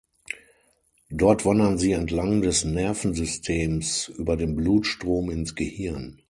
[1.11, 6.19] Dort wandern sie entlang des Nervensystems über den Blutstrom ins Gehirn.